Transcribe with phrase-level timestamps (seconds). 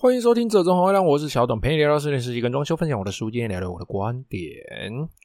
[0.00, 4.48] 欢迎收听《这中红月亮》，我是小董，陪你聊聊室内设计跟装修，分享我的书，今天聊聊我的观点。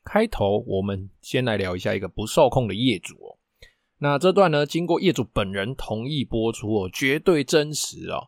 [0.03, 3.37] 开头我们先来聊一下一个不受控的业主哦。
[3.99, 8.25] 那这段呢，经过业主本人同意播出哦，绝对真实哦。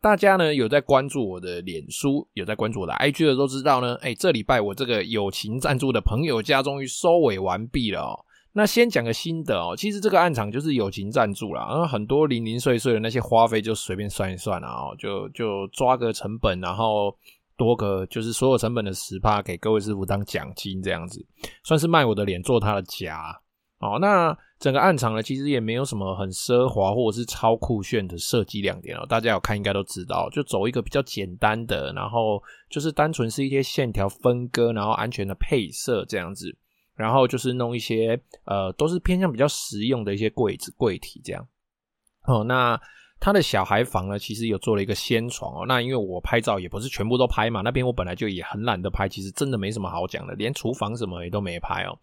[0.00, 3.96] 大家呢有在关注我的脸书，有在关注我的 IG 的都知道呢。
[3.96, 8.24] 哎，这礼拜我这个友情赞助的朋友家终于收尾完毕了哦。
[8.58, 17.14] 那先讲个心得哦，其实这个暗场就是友情赞助啦，然后很多零零碎碎的那些花费就随便算一算啦哦，就就抓个成本，然后
[17.58, 21.22] 多个就是所有成本的十趴给各位师傅当奖金这样子，
[21.64, 23.38] 算是卖我的脸做他的假
[23.80, 23.98] 哦。
[24.00, 36.56] 那整个暗场呢，其实也没有什么很奢华或者是超酷炫的设计亮点哦，大家有看应该都知道，就走一个比较简单的，然后就是单纯是一些线条分割，然后安全的配色这样子。
[36.96, 41.46] 然后就是弄一些呃，都是偏向比较实用的一些柜子柜体这样。
[42.24, 42.80] 哦，那
[43.20, 45.64] 他的小孩房呢，其实有做了一个掀床哦。
[45.66, 51.96] 那因为我拍照也不是全部都拍嘛，那边我本来就也很懒得拍，其实真的没什么好讲的，连厨房什么也都没拍哦。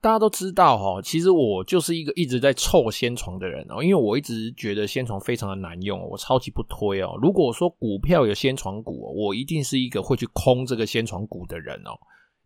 [0.00, 7.18] 大家都知道哦，其实我就是一个一直在臭掀床的人哦，因为我一直觉得掀床非常的难用，我超级不推哦。
[7.20, 11.90] 如果说股票有掀床股，我一定是一个会去空这个掀床股的人哦。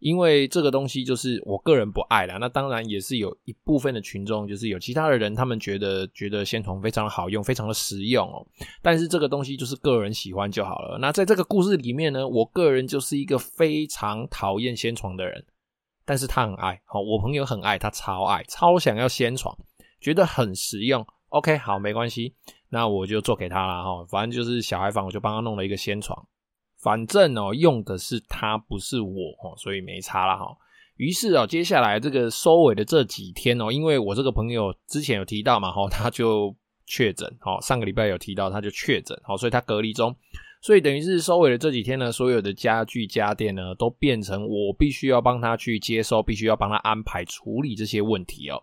[0.03, 8.45] 因为这个东西就是我个人不爱啦，那当然也是有一部分的群众，就是有其他的人，他们觉得觉得仙床非常的好用，非常的实用哦。
[8.83, 10.99] 但是这个东西就是个人喜欢就好了。
[10.99, 15.47] 那在这个故事里面呢，我个人就是一个非常讨厌仙床的人，
[16.05, 19.57] 但是他很爱，好，我朋友很爱，他超爱，超想要仙床，
[20.01, 21.07] 觉得很实用。
[21.29, 22.35] OK，好，没关系，
[22.71, 24.05] 那我就做给他了哈。
[24.11, 26.27] 反正就是小孩房，我就帮他弄了一个仙床。
[26.83, 30.47] 反正哦，用的是他，不是我哦，所以没差了哈。
[30.97, 36.55] 于是哦，接下来这个收尾的这几天哦，因为我这个朋友之前有提到嘛，哈，他就
[36.87, 40.15] 确诊，哈，上个礼拜有提到他就确诊，好，所以他隔离中，
[40.61, 48.63] 所以等于是收尾的这几天呢，所有的家具家电呢，都变成我必须要帮他去接收，必须要帮他安排处理这些问题哦。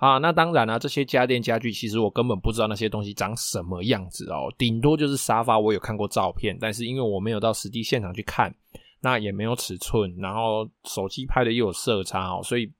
[0.00, 8.50] 啊，那当然了，这些家电家具其实我根本不知道那些东西长什么样子哦，顶多就是沙发，我有看过照片，但是因为我没有到实际现场去看，
[9.02, 12.72] 那也没有尺寸，然后手机拍的又有色差哦，所以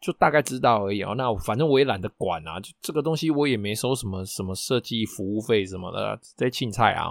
[0.00, 1.14] 就大概知道而已哦。
[1.14, 7.10] 那反正我也懒得管啊，就这个东西我也没收什么什么设计服务费什么的，这些青菜啊，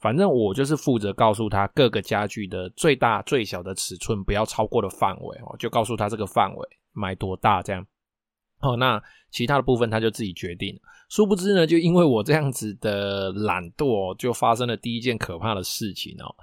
[0.00, 7.86] 反正我就是负责告诉他各个家具的最大最小的尺寸不要超过的范围哦，就告诉他这个范围买多大这样。
[8.60, 10.78] 好，那其他的部分他就自己决定。
[11.08, 16.34] 殊不知呢，就因为我这样子的懒惰，就发生了第一件可怕的事情哦。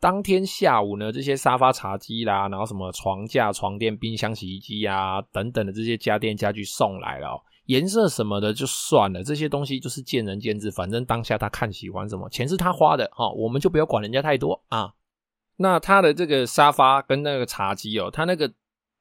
[0.00, 14.92] 当天下午呢，这些沙发、茶几啦，然后什么床架、床垫、冰箱、洗衣机啊等等的这些家电家具送来了，颜色什么的就算了，这些东西就是见仁见智，反正当下他看喜欢什么，钱是他花的，哈，我们就不要管人家太多啊。
[15.56, 18.52] 那他的这个沙发跟那个茶几哦，他那个。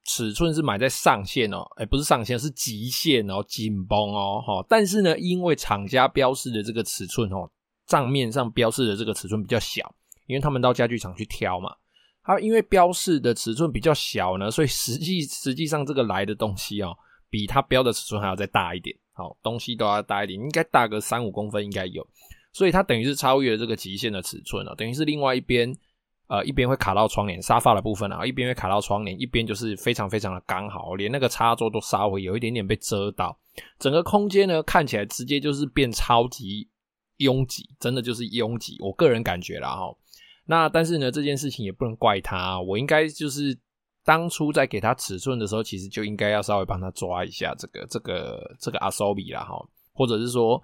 [0.06, 4.66] 尺寸是买在上限哦，哎，不是上限，是极限哦，紧绷哦，哈。
[4.68, 7.50] 但是呢，因为厂家标示的这个尺寸哦，
[7.88, 9.96] 账面上标示的这个尺寸比较小，
[10.28, 11.74] 因为他们到家具厂去挑嘛。
[12.22, 16.94] 它因为标示的尺寸比较小呢，所以实际实际上这个来的东西哦，
[17.30, 18.96] 比它标的尺寸还要再大一点。
[19.14, 22.06] 好，东西都要大一点，应该大个三五公分应该有。
[22.52, 25.74] 所以它等于是超越了这个极限的尺寸了，等于是另外一边。
[26.34, 33.38] 呃，一边会卡到窗帘，沙发的部分啊，一边会卡到窗帘，一边就是非常非常的刚好，连那个插座都稍微有一点点被遮到，
[33.78, 36.68] 整个空间呢看起来直接就是变超级
[37.18, 39.96] 拥挤，真的就是拥挤，我个人感觉啦哈。
[40.48, 43.56] 那但是呢，这件事情也不能怪他，我应该就是
[44.04, 49.64] 当初在给他尺寸的时候，其实就应该要稍微帮他抓一下这个这个这个阿苏比啦哈，
[49.94, 50.60] 或者是说。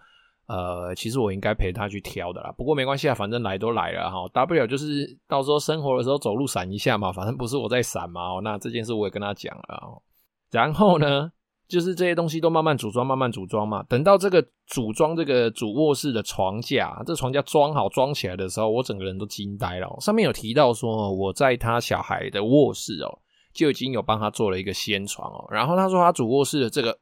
[0.50, 8.40] 呃，其实我应该陪他去挑的啦，不过没关系啊，反正来都来了哈，大不了就是到时候生活的时候走路闪一下嘛，反正不是我在闪嘛。
[8.42, 10.02] 那这件事我也跟他讲了，
[10.50, 11.32] 然后呢，
[11.68, 13.84] 就是这些东西都慢慢组装，慢慢组装嘛。
[13.84, 19.96] 等到这个组装这个主卧室的床架，这床架装好装起来的时候，我整个人都惊呆了。
[20.00, 23.20] 上面有提到说，我在他小孩的卧室哦，
[23.54, 25.46] 就已经有帮他做了一个掀床哦。
[25.52, 26.98] 然后他说他主卧室的这个，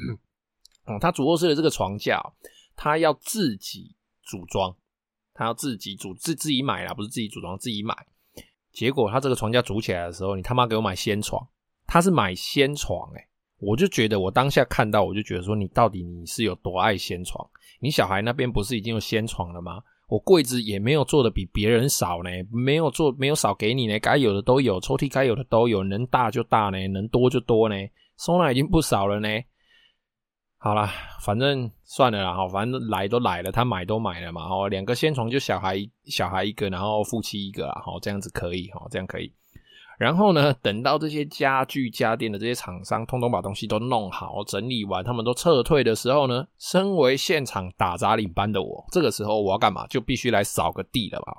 [0.88, 2.18] 嗯，他主卧室的这个床架。
[2.82, 4.74] 他要自己组装，
[5.34, 7.94] 他要自己组自自己买啦，不是自己组装，自己买。
[8.72, 11.46] 结果他这个床架组起来的时候，你他妈给我买掀床，
[11.86, 13.28] 他是买掀床诶、
[13.58, 17.46] 我就觉得我当下看到，我就觉得说，你到底你是有多爱掀床？
[17.80, 19.82] 你小孩那边不是已经有掀床了吗？
[20.08, 27.74] 我柜子也没有做的比别人少呢，没有做没有少给你呢，该有的都有，抽屉该有的都有，能大就大呢，能多就多呢，
[28.16, 29.28] 收纳已经不少了呢。
[30.62, 30.92] 好啦，
[31.22, 39.32] 反正算了啦，哈，反正来都来了，他买都买了嘛，哈，两个先床就小孩小孩一个，然后夫妻一个啦，哈，这样子可以，哈，这样可以。
[39.98, 49.86] 然后呢，等到这些家具家电的这些厂商通通把东西都弄好整理完，他们都撤退的时候呢，身为现场打杂领班的我，这个时候我要干嘛？
[49.86, 51.32] 就必须来扫个地了吧。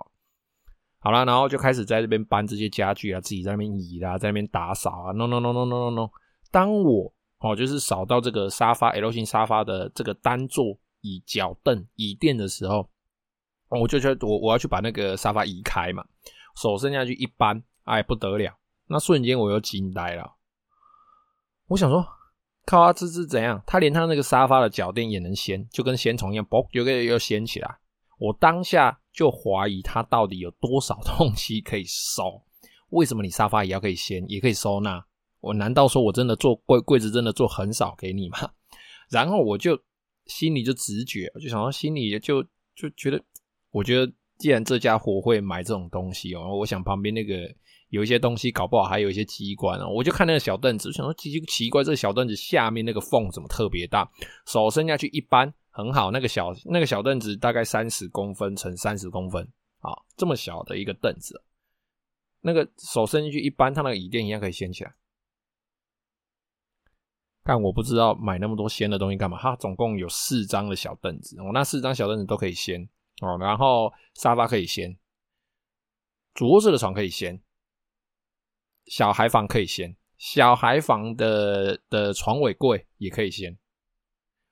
[0.98, 6.10] 好啦，然后就开始在这边搬这些家具啊，自己在那边移啦，在那边打扫啊，no no no no no no no。
[6.52, 12.88] 当我哦，就是扫到这个沙发 L 型沙发的这个单座椅脚凳椅垫的时候，
[13.68, 16.06] 我就觉得我我要去把那个沙发移开嘛，
[16.56, 18.56] 手伸下去一搬，哎不得了，
[18.88, 20.36] 那瞬间我又惊呆了。
[21.68, 22.06] 我想说，
[22.66, 23.64] 靠啊，这是怎样？
[23.66, 27.80] 他连他那个沙发的脚垫也能掀，就跟掀床一样，嘣，就给又掀起来。
[28.20, 32.44] 我当下就怀疑他到底有多少东西可以收？
[32.90, 35.04] 为什么你沙发也要可以掀，也可以收纳？
[35.42, 38.38] 我难道说我真的做柜柜子真的做很少给你吗？
[39.10, 39.78] 然后我就
[40.28, 42.42] 心里就直觉，我就想到心里就
[42.76, 43.22] 就觉得，
[43.72, 47.36] 我觉得既然这家伙会买这种东西哦，我想旁边那个
[47.90, 54.10] 有一些东西搞不好还有一些机关哦，我就看那个小凳子，我想说奇奇怪，这个小凳子下面那个缝怎么特别大？
[54.46, 59.44] 手伸下去一搬，很好，那个小那个小凳子大概三十公分乘三十公分
[59.80, 61.44] 啊，这么小的一个凳子，
[62.40, 64.94] 那个手伸进去一搬，它那个椅垫一样可以掀起来。
[67.44, 69.38] 但我不知道买那么多掀的东西干嘛。
[69.40, 72.88] 它总共有四张的小凳子，哦，那四张小凳子都可以掀
[73.22, 73.38] 哦。
[73.40, 74.96] 然后沙发可以掀，
[76.34, 77.42] 主卧室的床可以掀，
[78.86, 83.58] 小孩房可以掀，小孩房的的床尾柜也可以掀。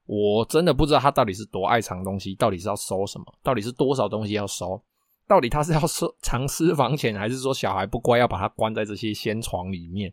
[0.06, 4.84] 我真的不知道他到底是多爱藏东西，到底是要收什么，到底是多少东西要收，
[5.28, 10.12] 到底他是要收 藏私房钱，还是说小孩不乖要把他关在这些掀床里面？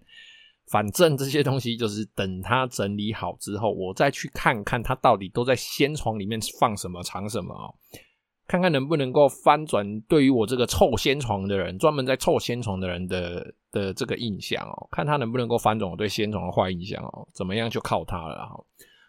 [0.70, 7.74] 反正这些东西就是等他整理好之后，我再去看看他到底都在仙床里面放什么、藏什么哦，
[8.48, 18.56] 看看能不能够翻转对于我这个臭仙床的人，专门在臭仙床的人的的这个印象哦，看他能不能够翻转我对仙床的坏印象哦，怎么样就靠他了哈。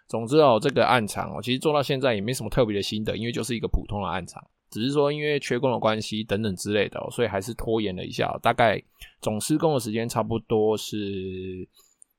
[0.08, 4.42] 总之哦，这个案场哦，其实做到现在也没什么特别的心得，因为就是一个普通的案场。
[4.78, 8.38] 只是说，因为缺工的关系等等之类的，所以还是拖延了一下。
[8.42, 8.82] 大概
[9.20, 11.68] 总施工的时间差不多是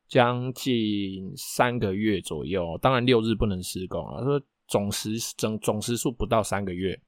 [0.08, 2.78] 将近三个月左右。
[2.82, 7.00] 当然六日不能施工啊，说总时总总时数不到三个月。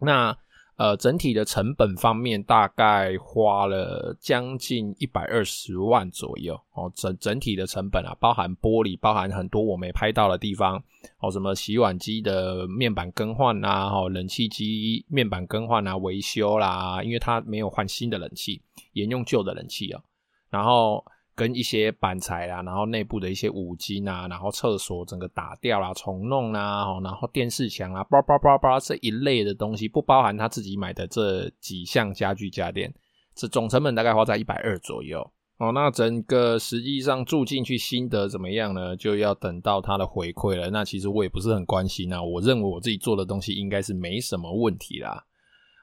[0.00, 0.36] 那。
[0.78, 10.82] 呃，整体的成本方面大概花了将近一百二十万左右哦，整整体的成本啊，包含玻璃，包含很多我没拍到的地方
[11.20, 20.00] 哦，什么洗碗机的面板更换啊，哦，冷气机面板更换啊，维修啦，因为它没有换新的冷气，沿用旧的冷气啊，
[20.48, 21.04] 然后。
[21.38, 32.92] 跟一些板材啊，然后内部的一些五金啊，然后厕所整个打掉啦、重弄啦，然后电视墙啊，叭叭叭叭这一类的东西，不包含他自己买的这几项家具家电，
[33.36, 35.20] 这总成本大概花在一百二左右。
[35.58, 38.96] 哦，那整个实际上住进去心得怎么样呢？
[38.96, 40.68] 就要等到他的回馈了。
[40.70, 45.24] 那其实我也不是很关心啊，我认为我自己做的东西应该是没什么问题啦。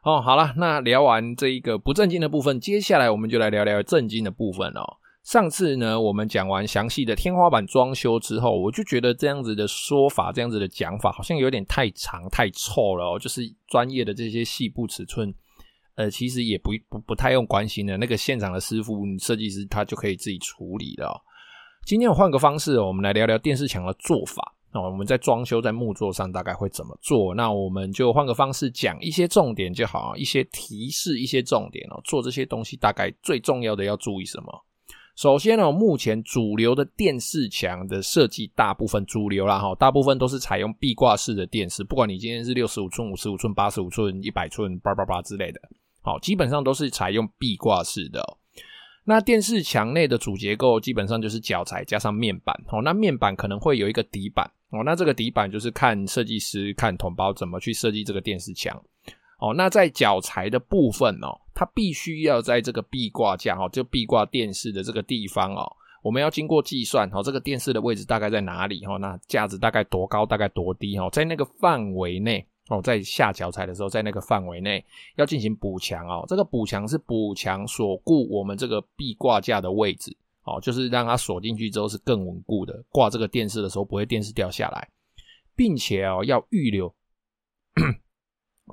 [0.03, 4.97] 哦，好了，那聊完这一个不正经的部分，接下来我们就来聊聊正经的部分哦。
[5.25, 13.17] 上次呢，我们讲完详细的天花板装修之后，我就觉得这样子的说法，这样子的讲法，好像有点太长太臭了哦。
[13.17, 15.33] 就是专业的这些细部尺寸，
[15.95, 21.17] 呃，其实也不不不太用关心的，那个现场的师傅设计师他就可以自己处理了哦。
[21.87, 24.53] 今天我换个方式，我们来聊聊电视墙的做法。
[24.71, 27.33] 那我们在装修在木作上大概会怎么做？
[27.33, 31.99] 那我们就换个方式讲一些重点就好，一些提示，一些重点哦。
[32.03, 34.65] 做这些东西大概最重要的要注意什么？
[35.15, 45.61] 首先呢，目前主流的电视墙的设计，大部分主流啦哈，大部分都是采用壁挂式的电视，不管你今天是六十五寸、五十五寸、八十五寸、一百寸、叭叭叭之类的，
[46.01, 48.21] 好，基本上都是采用壁挂式的。
[49.05, 58.75] 那电视墙内的主结构基本上就是脚材加上面板，哦，那面板可能会有一个底板，哦，那这个底板就是看设计师看同胞怎么去设计这个电视墙。
[59.39, 65.65] 哦，那在脚材的部分哦，它必须要在这个壁挂架哦，就壁挂电视的这个地方哦，
[66.03, 68.99] 我们要经过计算哦，这个电视的位置大概在哪里哦？
[68.99, 71.09] 那架子大概多高，大概多低哦？
[71.13, 74.83] 在那个范围内哦，在下脚踩的时候，在那个范围内
[75.15, 76.25] 要进行补强哦。
[76.27, 84.89] 这个补强是补强锁固我们这个壁挂架的位置哦，就是让它锁进去之后是更稳固的，挂这个电视的时候不会电视掉下来，
[85.55, 86.93] 并且哦要预留。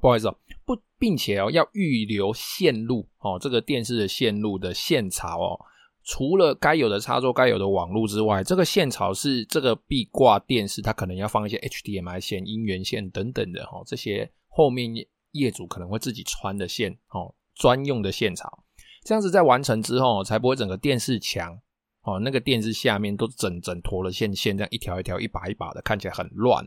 [0.00, 5.60] 不好意思哦，不，并且哦要预留线路哦，这个电视的线路的线槽哦，
[6.04, 14.92] 除了该有的插座、该有的网络之外，这个线槽是这个壁挂电视，它可能要放一些 HDMI 线、音源线等等的哈，这些后面
[15.32, 18.64] 业主可能会自己穿的线哦，专用的线槽。
[19.04, 21.58] 这样子在完成之后，才不会整个电视墙
[22.02, 26.66] 哦，那个电视下面都整整坨的线线，这样一条一条、一把一把的，看起来很乱。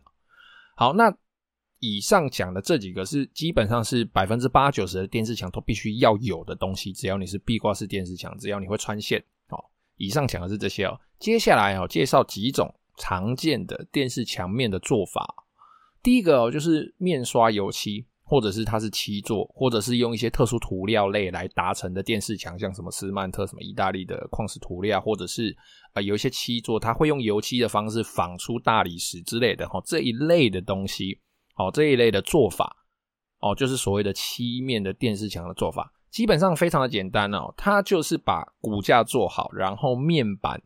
[0.76, 1.16] 好，那
[1.88, 9.24] 以上讲的这几个是基本上是百分之八九十的电视墙都必须要有的东西，只要你是壁挂式电视墙，只要你会穿线。
[9.50, 9.64] 哦，
[9.98, 11.00] 以上讲的是这些哦。
[11.20, 15.24] 接下来哦，介绍几种常见的电视墙面的做法。
[16.02, 18.06] 第一个哦，就是面刷油漆。
[18.28, 25.56] 或者是它是漆作，或者是用一些特殊涂料类来达成的电视墙，像什么斯曼特、什么意大利的矿石涂料，或者是
[25.94, 31.20] 呃有一些漆作，它会用油漆的方式仿出大理石之类的哈，这一类的东西，
[31.56, 32.76] 哦这一类的做法，
[33.40, 40.62] 哦就是所谓的漆面的电视墙的做法，基本上非常的简单哦，它就是把骨架做好，然后面板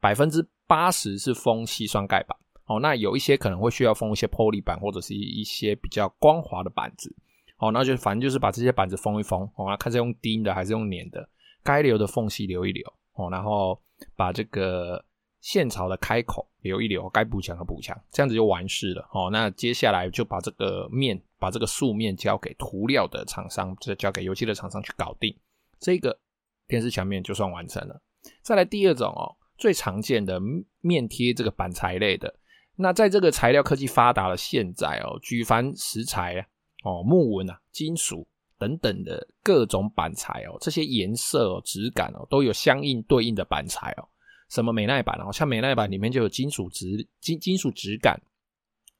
[0.00, 2.36] 百分之八十是封矽酸盖板。
[2.68, 7.14] 哦，那有一些可能会需要封一些玻璃板，或者是一些比较光滑的板子。
[7.58, 9.48] 哦，那就反正就是把这些板子封一封。
[9.54, 11.28] 哦，那看是用钉的还是用粘的，
[11.62, 12.84] 该留的缝隙留一留。
[13.12, 13.80] 哦，然后
[14.16, 15.04] 把这个
[15.46, 19.08] 线槽的开口留一留，该补墙的补墙，这样子就完事了。
[19.12, 25.32] 哦，那接下来就把这个面，把这个素面交给涂料的厂商，就交给油漆的厂商去搞定。
[25.78, 26.18] 这个
[26.66, 28.02] 电视墙面就算完成了。
[28.42, 30.40] 再来第二种哦，最常见的
[30.80, 32.34] 面贴这个板材类的。
[32.74, 36.46] 那在这个材料科技发达的现在哦，举凡石材啊、
[36.82, 38.26] 哦木纹啊、金属
[38.58, 44.08] 等等的各种板材哦，这些颜色哦、质感哦，都有相应对应的板材哦。
[44.48, 48.20] 什么美耐板哦，像美耐板里面就有金属质金金属质感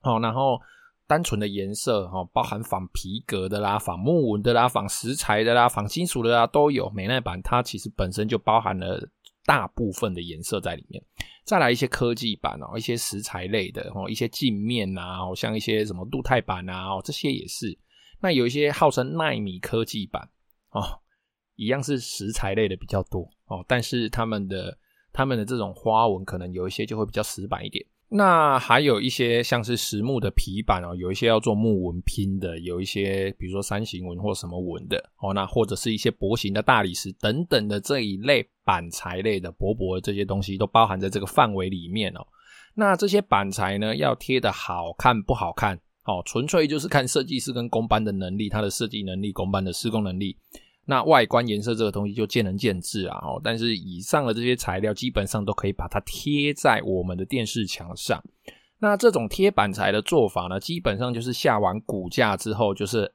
[0.03, 0.61] 哦，然后
[1.07, 6.91] 单纯的颜色哦，包含仿皮革的啦、仿木纹的啦、仿石材的啦、仿金属的啦都有。
[6.91, 9.09] 美耐板它其实本身就包含了
[9.45, 11.03] 大部分的颜色在里面。
[11.45, 17.79] 再来一些科技板哦，一些石材类的哦，一些镜面啊，像一些什么镀钛板啊，哦，这些也是。
[18.21, 20.29] 那有一些号称纳米科技板
[20.71, 20.83] 哦，
[21.55, 24.77] 一样是石材类的比较多哦，但是他们的
[25.17, 27.83] 他们的这种花纹可能有一些就会比较死板一点。
[28.09, 42.21] 那还有一些像是实木的皮板哦，有一些要做木纹拼的，有一些比如说三形纹或什么纹的哦，那或者是一些薄型的大理石等等的这一类板材类的薄薄的这些东西都包含在这个范围里面哦。
[42.75, 50.37] 那这些板材呢，要贴的好看不好看哦，纯粹就是看设计师跟工班的能力，他的设计能力、工班的施工能力。
[50.89, 58.23] 那外观颜色这个东西就见仁见智啊，哦，但是以上的这些材料基本上都可以把它贴在我们的电视墙上。
[58.79, 63.13] 那这种贴板材的做法呢，基本上就是下完骨架之后，就是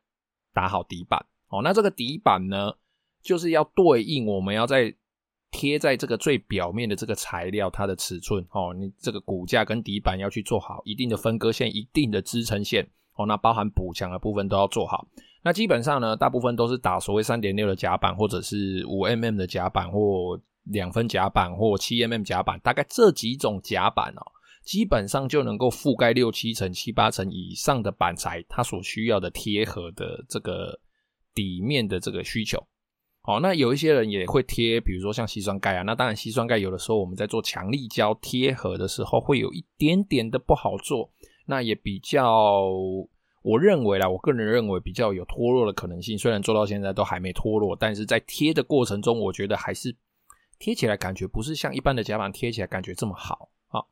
[0.53, 1.25] 打好底板。
[1.47, 2.73] 哦，那这个底板呢，
[3.21, 4.93] 就是要对应我们要在
[5.49, 8.45] 贴在这个最表面的这个材料它的尺寸。
[8.51, 12.85] 哦，你这个骨架跟底板要去做好一定的分割线、一定的支撑线。
[13.15, 15.07] 哦，那包含补墙的部分都要做好。
[15.43, 24.21] 那基本上呢，大部分都是打所谓三点六的夹板，或者是五 mm 的夹板，或两分夹板，或七 mm 夹板，大概这几种夹板哦，
[24.63, 30.79] 基本上就能够覆盖六七层、七八层以上的板材，它所需要的贴合的这个
[31.33, 32.63] 底面的这个需求。
[33.24, 41.12] 好，那有一些人也会贴，比如说像西酸钙啊，那当然西酸钙有的时候我们在做强力胶贴合的时候，会有一点点的不好做，
[41.48, 42.69] 那也比较。
[43.41, 46.17] 我认为啦，我个人认为比较有脱落的可能性。
[46.17, 49.95] 虽然做到现在都还没脱落，但是在贴的过程中，我觉得还是
[50.60, 53.50] 贴起来感觉不是像一般的夹板贴起来感觉这么好。
[53.67, 53.88] 好，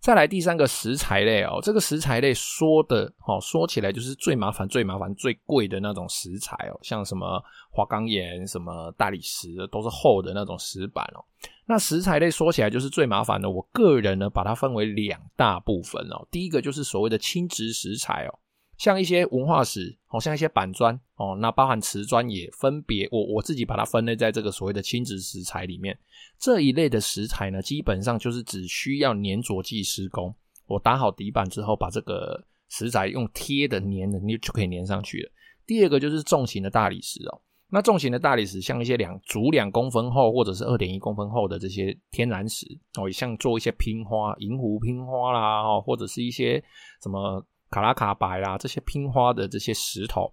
[0.00, 11.22] 再来第三个石材类哦，这个石材类说的哦，说起来就是最麻烦、最麻烦、最贵的那种石材哦，像什么花岗岩、什么大理石，都是厚的那种石板哦。
[11.66, 13.48] 那石材类说起来就是最麻烦的。
[13.48, 16.26] 我个人呢，把它分为两大部分哦。
[16.32, 18.38] 第一个就是所谓的轻质石材哦。
[18.78, 25.96] 像一些文化石，好像一些板砖哦，那包含瓷砖也分别，我我自己把它分类在这个所谓的轻质石材里面。
[26.38, 30.34] 这一类的石材呢，基本上就是只需要粘着剂施工，
[30.66, 35.30] 我打好底板之后，把这个石材用贴的粘的，你就可以粘上去了。
[35.64, 42.66] 第二个就是重型的大理石哦，那重型的大理石，像一些两足两公分厚或者是二点一公分厚的这些天然石
[42.98, 46.60] 哦，像做一些拼花、银湖拼花啦，哦，或者是一些
[47.00, 47.46] 什么。
[47.72, 50.32] 卡拉卡白啦，这些拼花的这些石头，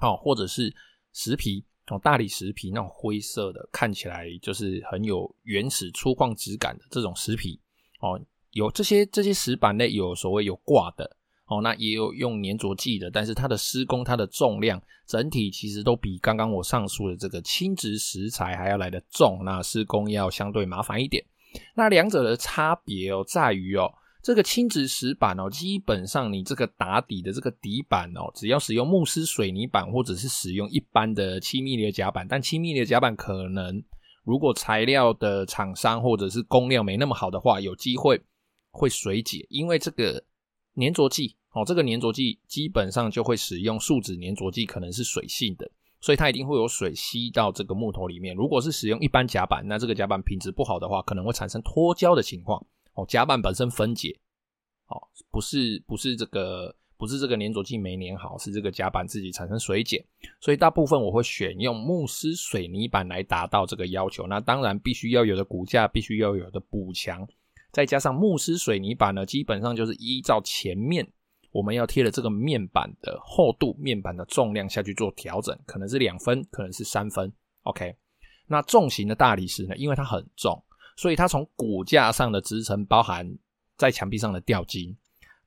[0.00, 0.72] 哦，或者是
[1.12, 7.60] 石皮哦，大理石皮那种灰色的，看起来就是很有原始粗犷质感的这种石皮
[8.00, 8.18] 哦，
[8.52, 11.04] 有这些这些石板类有所谓有挂的
[11.46, 21.22] 哦，那也有用粘着剂的，但是它的施工、它的重量整体其实都比刚刚我上述的这个轻质石材还要来得重，那施工要相对麻烦一点。
[21.74, 23.92] 那两者的差别哦，在于哦，
[24.24, 33.84] 这个轻质石板哦，基本上你这个打底的这个底板哦，只要使用慕斯水泥板或者是使用一般的七密的夹板，但七密的夹板可能
[34.24, 38.18] 如果材料的厂商或者是工料没那么好的话，有机会
[38.70, 40.24] 会水解，因为这个
[40.76, 45.70] 粘着剂哦，这个粘着剂基本上就会使用树脂粘着剂，可能是水性的。
[46.00, 48.34] 所以它一定会有水吸到这个木头里面。
[48.34, 52.66] 如果是使用一般夹板，那这个夹板品质不好的话，可能会产生脱胶的情况。
[52.94, 54.18] 哦，夹板本身分解，
[54.86, 54.96] 哦，
[55.30, 60.04] 不是不是这个不是这个粘着剂没粘好，是这个夹板自己产生水解。
[60.40, 64.26] 所以大部分我会选用慕斯水泥板来达到这个要求。
[64.26, 67.26] 那当然必须要有的骨架，必须要有的补强，
[67.72, 71.06] 再加上慕斯水泥板呢，基本上就是依照前面。
[71.50, 77.32] 我们要贴的这个面板的厚度、面板的重量下去做调整，可能是两分，可能是三分。
[77.62, 77.94] OK，
[78.48, 79.76] 那重型的大理石呢？
[79.76, 80.60] 因为它很重，
[80.96, 83.36] 所以它从骨架上的支撑，包含
[83.76, 84.96] 在墙壁上的吊筋，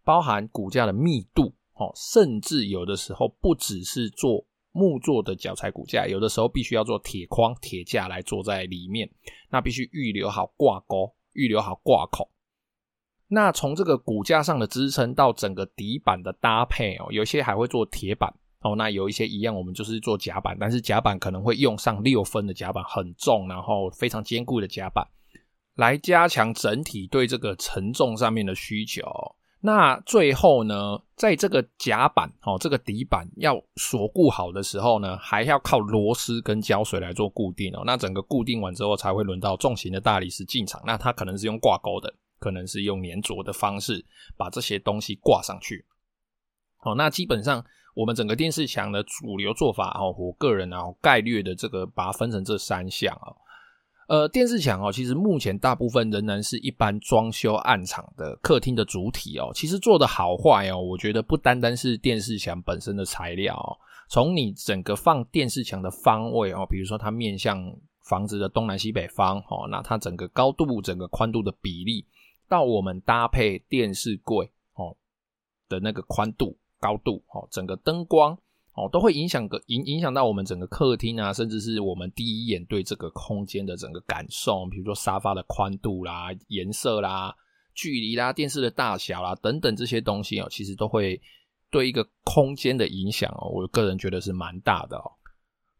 [0.03, 9.09] 包含骨架的密度，哦，甚至有的时候不只是做木做的脚材骨架，有的时候必须要做铁框、铁架来做在里面，
[9.49, 12.29] 那必须预留好挂钩，预留好挂口。
[13.29, 18.73] 那从这个骨架上的支撑到整个底板的搭配哦，有些还会做铁板哦。
[18.75, 25.05] 那有一些一样，我们就是做夹板，但是夹板可能会用上六分的夹板，很重，然后非常坚固的夹板，
[25.77, 29.01] 来加强整体对这个承重上面的需求。
[29.61, 37.83] 那最后呢，在这个夹板哦，这个底板要锁固好的时候呢，还要靠螺丝跟胶水来做固定哦。
[37.85, 40.81] 那整个固定完之后，才会轮到重型的大理石进场。
[40.85, 42.13] 那它可能是用挂钩的。
[42.39, 44.05] 可能是用粘着的方式
[44.37, 45.83] 把这些东西挂上去。
[46.75, 47.65] 好，那基本上
[47.95, 53.33] 我们整个电视墙的主流做法哦，我个人啊概略的这个把它分成这三项啊。
[54.07, 59.51] 呃，电视墙哦，其实目前大部分仍然是一般装修案场的客厅的主体哦。
[59.53, 63.75] 其实做的好坏哦，我觉得不单单是电视墙本身的材料哦，
[64.09, 67.61] 从你整个放电视墙的方位哦，比如说它面向
[68.05, 72.05] 房子的东南西北方哦，那它整个高度、整个宽度的比例。
[72.49, 74.95] 到我们搭配电视柜哦
[75.67, 78.37] 的那个宽度、高度哦，整个灯光
[78.77, 87.35] 哦都会影响个影影响到我们整个客厅啊，甚至是我们第一眼对这个空间的整个感受，比如说沙发的宽度啦、颜色啦、
[87.73, 91.19] 距离啦、电视的大小啦等等这些东西哦，其实都会
[91.69, 95.11] 对一个空间的影响哦，我个人觉得是蛮大的哦。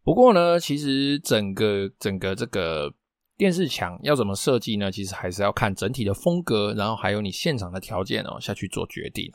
[0.04, 2.94] 不过呢，其实整个整个这个。
[3.38, 4.92] 电视墙要怎么设计呢？
[4.92, 9.32] 其实还是要看整体的风格，然后还有你现场的条件哦，下去做决定。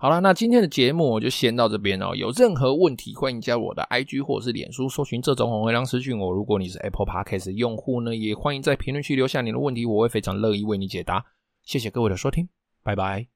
[0.00, 2.14] 好了，那今天的节目我就先到这边哦。
[2.14, 6.32] 有任何问题，欢迎加我的 IG 或者是脸书，搜寻这种红灰狼私讯我。
[6.32, 11.24] 如果你是 Apple Podcast 用户呢，也欢迎在评论区留下你的问题，我会非常乐意为你解答。
[11.64, 12.48] 谢谢各位的收听，
[12.84, 13.28] 拜拜。